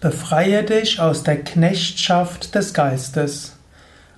Befreie 0.00 0.62
dich 0.62 1.00
aus 1.00 1.22
der 1.22 1.42
Knechtschaft 1.42 2.54
des 2.54 2.74
Geistes. 2.74 3.56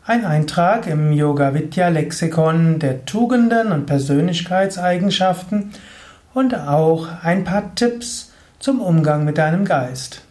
Ein 0.04 0.24
Eintrag 0.24 0.88
im 0.88 1.12
Yoga 1.12 1.54
Vidya 1.54 1.88
Lexikon 1.88 2.80
der 2.80 3.04
Tugenden 3.04 3.70
und 3.70 3.86
Persönlichkeitseigenschaften 3.86 5.70
und 6.34 6.56
auch 6.56 7.06
ein 7.22 7.44
paar 7.44 7.76
Tipps 7.76 8.32
zum 8.58 8.80
Umgang 8.80 9.24
mit 9.24 9.38
deinem 9.38 9.64
Geist. 9.64 10.22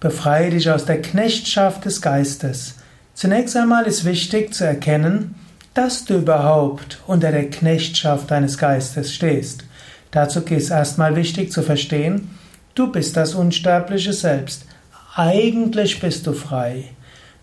Befreie 0.00 0.50
dich 0.50 0.70
aus 0.70 0.84
der 0.84 1.00
Knechtschaft 1.00 1.86
des 1.86 2.02
Geistes. 2.02 2.74
Zunächst 3.14 3.56
einmal 3.56 3.86
ist 3.86 4.04
wichtig 4.04 4.52
zu 4.52 4.66
erkennen, 4.66 5.34
dass 5.72 6.04
du 6.04 6.18
überhaupt 6.18 7.00
unter 7.06 7.32
der 7.32 7.48
Knechtschaft 7.48 8.30
deines 8.30 8.58
Geistes 8.58 9.14
stehst. 9.14 9.64
Dazu 10.10 10.40
ist 10.40 10.68
erstmal 10.68 11.16
wichtig 11.16 11.52
zu 11.52 11.62
verstehen, 11.62 12.37
du 12.78 12.86
bist 12.86 13.16
das 13.16 13.34
unsterbliche 13.34 14.12
Selbst. 14.12 14.64
Eigentlich 15.16 16.00
bist 16.00 16.26
du 16.26 16.32
frei. 16.32 16.84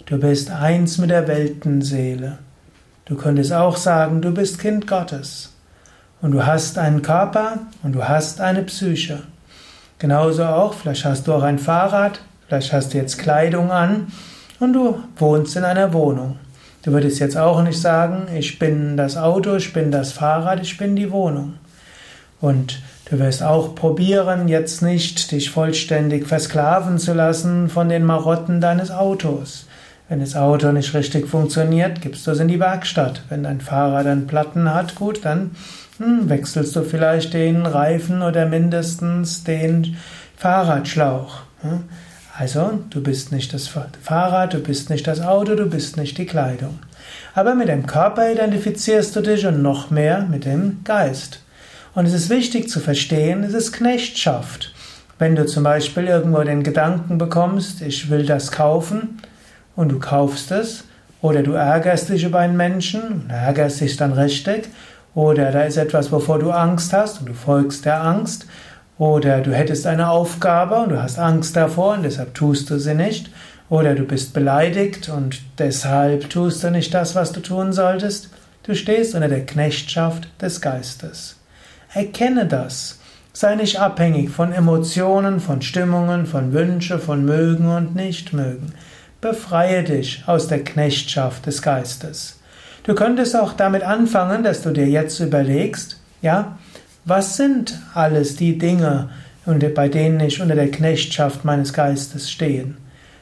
Du 0.05 0.17
bist 0.17 0.49
eins 0.49 0.97
mit 0.97 1.09
der 1.09 1.27
Weltenseele. 1.27 2.37
Du 3.03 3.15
könntest 3.15 3.51
auch 3.51 3.75
sagen, 3.75 4.21
du 4.21 4.33
bist 4.33 4.59
Kind 4.59 4.87
Gottes. 4.87 5.53
Und 6.21 6.31
du 6.31 6.45
hast 6.45 6.77
einen 6.77 7.01
Körper 7.01 7.59
und 7.83 7.93
du 7.93 8.07
hast 8.07 8.39
eine 8.39 8.63
Psyche. 8.63 9.23
Genauso 9.99 10.45
auch, 10.45 10.73
vielleicht 10.73 11.03
hast 11.03 11.27
du 11.27 11.33
auch 11.33 11.43
ein 11.43 11.59
Fahrrad, 11.59 12.21
vielleicht 12.47 12.71
hast 12.71 12.93
du 12.93 12.97
jetzt 12.97 13.17
Kleidung 13.17 13.71
an 13.71 14.07
und 14.59 14.73
du 14.73 15.03
wohnst 15.17 15.55
in 15.55 15.63
einer 15.63 15.93
Wohnung. 15.93 16.37
Du 16.83 16.91
würdest 16.91 17.19
jetzt 17.19 17.37
auch 17.37 17.61
nicht 17.61 17.79
sagen, 17.79 18.27
ich 18.33 18.57
bin 18.57 18.95
das 18.95 19.17
Auto, 19.17 19.55
ich 19.55 19.73
bin 19.73 19.91
das 19.91 20.13
Fahrrad, 20.13 20.61
ich 20.61 20.77
bin 20.77 20.95
die 20.95 21.11
Wohnung. 21.11 21.55
Und 22.41 22.81
du 23.09 23.19
wirst 23.19 23.43
auch 23.43 23.75
probieren, 23.75 24.47
jetzt 24.47 24.81
nicht 24.81 25.31
dich 25.31 25.49
vollständig 25.49 26.27
versklaven 26.27 26.97
zu 26.97 27.13
lassen 27.13 27.69
von 27.69 27.89
den 27.89 28.03
Marotten 28.03 28.61
deines 28.61 28.91
Autos. 28.91 29.67
Wenn 30.07 30.19
das 30.19 30.35
Auto 30.35 30.71
nicht 30.71 30.93
richtig 30.93 31.27
funktioniert, 31.27 32.01
gibst 32.01 32.27
du 32.27 32.31
es 32.31 32.39
in 32.39 32.47
die 32.47 32.59
Werkstatt. 32.59 33.23
Wenn 33.29 33.43
dein 33.43 33.59
Fahrrad 33.59 34.05
dann 34.05 34.27
Platten 34.27 34.71
hat, 34.71 34.95
gut, 34.95 35.25
dann 35.25 35.51
hm, 35.97 36.29
wechselst 36.29 36.75
du 36.75 36.83
vielleicht 36.83 37.33
den 37.33 37.65
Reifen 37.65 38.21
oder 38.21 38.45
mindestens 38.45 39.43
den 39.43 39.97
Fahrradschlauch. 40.37 41.39
Also, 42.37 42.79
du 42.89 43.01
bist 43.01 43.31
nicht 43.31 43.53
das 43.53 43.67
Fahrrad, 43.67 44.53
du 44.53 44.59
bist 44.59 44.89
nicht 44.89 45.07
das 45.07 45.21
Auto, 45.21 45.55
du 45.55 45.67
bist 45.67 45.97
nicht 45.97 46.17
die 46.17 46.25
Kleidung. 46.25 46.79
Aber 47.33 47.55
mit 47.55 47.69
dem 47.69 47.87
Körper 47.87 48.31
identifizierst 48.31 49.15
du 49.15 49.21
dich 49.21 49.47
und 49.47 49.61
noch 49.61 49.89
mehr 49.89 50.27
mit 50.29 50.45
dem 50.45 50.81
Geist. 50.83 51.39
Und 51.95 52.05
es 52.05 52.13
ist 52.13 52.29
wichtig 52.29 52.69
zu 52.69 52.81
verstehen, 52.81 53.43
es 53.43 53.53
ist 53.53 53.71
Knechtschaft. 53.71 54.73
Wenn 55.17 55.37
du 55.37 55.45
zum 55.45 55.63
Beispiel 55.63 56.07
irgendwo 56.07 56.43
den 56.43 56.61
Gedanken 56.61 57.17
bekommst, 57.17 57.81
ich 57.81 58.09
will 58.09 58.25
das 58.25 58.51
kaufen, 58.51 59.21
und 59.77 59.93
du 59.93 59.99
kaufst 59.99 60.51
es, 60.51 60.83
oder 61.21 61.41
du 61.41 61.53
ärgerst 61.53 62.09
dich 62.09 62.25
über 62.25 62.39
einen 62.39 62.57
Menschen 62.57 63.01
und 63.01 63.29
ärgerst 63.29 63.79
dich 63.79 63.95
dann 63.95 64.11
richtig, 64.11 64.67
oder 65.13 65.53
da 65.53 65.61
ist 65.61 65.77
etwas, 65.77 66.11
wovor 66.11 66.39
du 66.39 66.51
Angst 66.51 66.91
hast 66.91 67.21
und 67.21 67.29
du 67.29 67.33
folgst 67.33 67.85
der 67.85 68.03
Angst, 68.03 68.45
oder 68.97 69.39
du 69.39 69.53
hättest 69.53 69.87
eine 69.87 70.09
Aufgabe 70.09 70.75
und 70.75 70.89
du 70.89 71.01
hast 71.01 71.17
Angst 71.17 71.55
davor 71.55 71.93
und 71.93 72.03
deshalb 72.03 72.33
tust 72.33 72.69
du 72.69 72.77
sie 72.77 72.93
nicht. 72.93 73.29
Oder 73.69 73.95
du 73.95 74.03
bist 74.03 74.33
beleidigt 74.33 75.09
und 75.09 75.41
deshalb 75.57 76.29
tust 76.29 76.63
du 76.63 76.71
nicht 76.71 76.93
das, 76.93 77.15
was 77.15 77.31
du 77.31 77.39
tun 77.39 77.73
solltest. 77.73 78.29
Du 78.63 78.75
stehst 78.75 79.15
unter 79.15 79.27
der 79.27 79.45
Knechtschaft 79.45 80.29
des 80.41 80.61
Geistes. 80.61 81.37
Erkenne 81.95 82.45
das. 82.45 82.99
Sei 83.31 83.55
nicht 83.55 83.79
abhängig 83.79 84.29
von 84.29 84.51
Emotionen, 84.51 85.39
von 85.39 85.61
Stimmungen, 85.61 86.25
von 86.25 86.51
Wünsche, 86.51 86.99
von 86.99 87.23
mögen 87.23 87.69
und 87.73 87.95
nicht 87.95 88.33
mögen. 88.33 88.73
Befreie 89.21 89.81
dich 89.81 90.23
aus 90.25 90.49
der 90.49 90.61
Knechtschaft 90.61 91.45
des 91.45 91.61
Geistes. 91.61 92.37
Du 92.83 92.95
könntest 92.95 93.33
auch 93.37 93.53
damit 93.53 93.83
anfangen, 93.83 94.43
dass 94.43 94.61
du 94.61 94.71
dir 94.71 94.87
jetzt 94.87 95.21
überlegst, 95.21 96.01
ja, 96.21 96.57
was 97.05 97.37
sind 97.37 97.79
alles 97.93 98.35
die 98.35 98.57
Dinge, 98.57 99.09
bei 99.45 99.87
denen 99.87 100.19
ich 100.19 100.41
unter 100.41 100.55
der 100.55 100.71
Knechtschaft 100.71 101.45
meines 101.45 101.71
Geistes 101.71 102.29
stehe? 102.29 102.73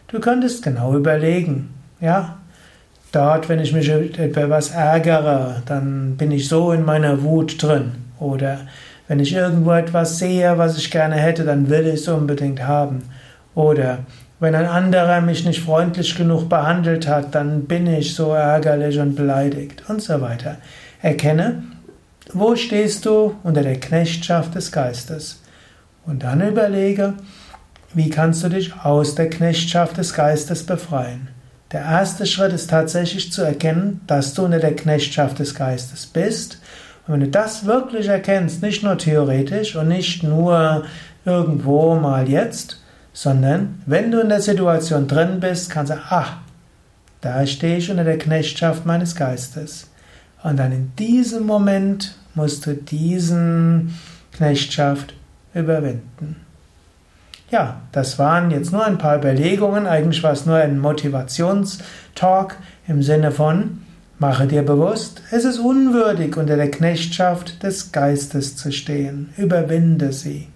Du 0.07 0.19
könntest 0.19 0.63
genau 0.63 0.95
überlegen, 0.95 1.69
ja, 2.01 2.39
dort, 3.11 3.49
wenn 3.49 3.59
ich 3.59 3.71
mich 3.71 3.87
über 3.89 4.49
was 4.49 4.71
ärgere, 4.71 5.61
dann 5.67 6.17
bin 6.17 6.31
ich 6.31 6.47
so 6.47 6.71
in 6.71 6.83
meiner 6.83 7.21
Wut 7.21 7.61
drin. 7.61 8.02
Oder 8.23 8.61
wenn 9.07 9.19
ich 9.19 9.33
irgendwo 9.33 9.71
etwas 9.71 10.17
sehe, 10.17 10.57
was 10.57 10.77
ich 10.77 10.89
gerne 10.89 11.15
hätte, 11.15 11.43
dann 11.43 11.69
will 11.69 11.85
ich 11.87 12.01
es 12.01 12.07
unbedingt 12.07 12.65
haben. 12.65 13.03
Oder 13.53 13.99
wenn 14.39 14.55
ein 14.55 14.65
anderer 14.65 15.21
mich 15.21 15.45
nicht 15.45 15.61
freundlich 15.61 16.15
genug 16.15 16.49
behandelt 16.49 17.07
hat, 17.07 17.35
dann 17.35 17.65
bin 17.65 17.85
ich 17.85 18.15
so 18.15 18.33
ärgerlich 18.33 18.97
und 18.99 19.15
beleidigt 19.15 19.83
und 19.89 20.01
so 20.01 20.21
weiter. 20.21 20.57
Erkenne, 21.01 21.63
wo 22.31 22.55
stehst 22.55 23.05
du 23.05 23.35
unter 23.43 23.61
der 23.61 23.79
Knechtschaft 23.79 24.55
des 24.55 24.71
Geistes? 24.71 25.41
Und 26.05 26.23
dann 26.23 26.41
überlege, 26.41 27.13
wie 27.93 28.09
kannst 28.09 28.43
du 28.43 28.49
dich 28.49 28.73
aus 28.83 29.15
der 29.15 29.29
Knechtschaft 29.29 29.97
des 29.97 30.13
Geistes 30.13 30.65
befreien? 30.65 31.27
Der 31.71 31.81
erste 31.81 32.25
Schritt 32.25 32.53
ist 32.53 32.69
tatsächlich 32.69 33.31
zu 33.31 33.41
erkennen, 33.41 34.01
dass 34.07 34.33
du 34.33 34.45
unter 34.45 34.59
der 34.59 34.75
Knechtschaft 34.75 35.39
des 35.39 35.55
Geistes 35.55 36.05
bist. 36.05 36.59
Und 37.05 37.13
wenn 37.13 37.19
du 37.21 37.27
das 37.27 37.65
wirklich 37.65 38.07
erkennst, 38.07 38.61
nicht 38.61 38.83
nur 38.83 38.97
theoretisch 38.97 39.75
und 39.75 39.89
nicht 39.89 40.23
nur 40.23 40.83
irgendwo 41.25 41.95
mal 41.95 42.29
jetzt, 42.29 42.81
sondern 43.11 43.81
wenn 43.85 44.11
du 44.11 44.19
in 44.21 44.29
der 44.29 44.41
Situation 44.41 45.07
drin 45.07 45.39
bist, 45.39 45.69
kannst 45.69 45.91
du, 45.91 45.97
ach, 46.09 46.37
da 47.21 47.45
stehe 47.45 47.77
ich 47.77 47.89
unter 47.89 48.03
der 48.03 48.17
Knechtschaft 48.17 48.85
meines 48.85 49.15
Geistes. 49.15 49.89
Und 50.43 50.57
dann 50.57 50.71
in 50.71 50.91
diesem 50.97 51.45
Moment 51.45 52.15
musst 52.35 52.65
du 52.65 52.73
diesen 52.73 53.97
Knechtschaft 54.33 55.13
überwinden. 55.53 56.37
Ja, 57.49 57.81
das 57.91 58.17
waren 58.17 58.49
jetzt 58.49 58.71
nur 58.71 58.83
ein 58.83 58.97
paar 58.97 59.17
Überlegungen. 59.17 59.85
Eigentlich 59.85 60.23
war 60.23 60.31
es 60.31 60.45
nur 60.45 60.55
ein 60.55 60.79
Motivationstalk 60.79 62.57
im 62.87 63.03
Sinne 63.03 63.31
von, 63.31 63.82
mache 64.23 64.47
dir 64.47 64.63
bewusst, 64.63 65.21
es 65.31 65.43
ist 65.43 65.59
unwürdig, 65.59 66.37
unter 66.37 66.55
der 66.55 66.71
Knechtschaft 66.71 67.61
des 67.61 67.91
Geistes 67.91 68.55
zu 68.55 68.71
stehen. 68.71 69.33
Überwinde 69.35 70.13
sie. 70.13 70.47